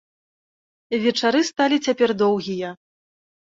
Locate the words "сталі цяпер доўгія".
1.51-2.75